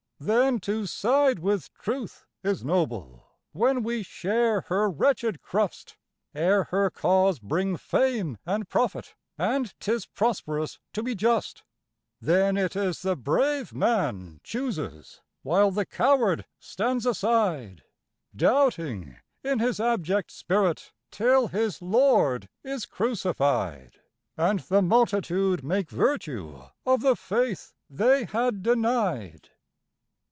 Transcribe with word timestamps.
Then 0.23 0.59
to 0.59 0.85
side 0.85 1.39
with 1.39 1.73
Truth 1.73 2.27
is 2.43 2.63
noble 2.63 3.25
when 3.53 3.81
we 3.81 4.03
share 4.03 4.61
her 4.67 4.87
wretched 4.87 5.41
crust, 5.41 5.97
Ere 6.35 6.65
her 6.65 6.91
cause 6.91 7.39
bring 7.39 7.75
fame 7.75 8.37
and 8.45 8.69
profit, 8.69 9.15
and 9.39 9.73
'tis 9.79 10.05
prosperous 10.05 10.77
to 10.93 11.01
be 11.01 11.15
just; 11.15 11.63
Then 12.21 12.55
it 12.55 12.75
is 12.75 13.01
the 13.01 13.15
brave 13.15 13.73
man 13.73 14.39
chooses, 14.43 15.21
while 15.41 15.71
the 15.71 15.87
coward 15.87 16.45
stands 16.59 17.07
aside, 17.07 17.81
Doubting 18.35 19.17
in 19.43 19.57
his 19.57 19.79
abject 19.79 20.29
spirit, 20.29 20.93
till 21.09 21.47
his 21.47 21.81
Lord 21.81 22.47
is 22.63 22.85
crucified, 22.85 24.01
And 24.37 24.59
the 24.59 24.83
multitude 24.83 25.63
make 25.63 25.89
virtue 25.89 26.61
of 26.85 27.01
the 27.01 27.15
faith 27.15 27.73
they 27.89 28.25
had 28.25 28.61
denied. 28.61 29.49